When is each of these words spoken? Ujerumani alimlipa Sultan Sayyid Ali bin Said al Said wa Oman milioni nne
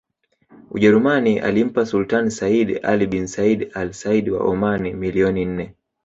Ujerumani 0.71 1.39
alimlipa 1.39 1.85
Sultan 1.85 2.29
Sayyid 2.29 2.79
Ali 2.85 3.07
bin 3.07 3.27
Said 3.27 3.71
al 3.75 3.93
Said 3.93 4.29
wa 4.29 4.39
Oman 4.39 4.93
milioni 4.93 5.45
nne 5.45 5.75